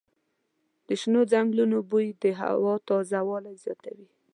د 0.87 0.89
شنو 1.01 1.21
ځنګلونو 1.31 1.77
بوی 1.89 2.07
د 2.21 2.23
هوا 2.39 2.75
تازه 2.89 3.19
والی 3.29 3.55
زیاتوي. 3.63 4.07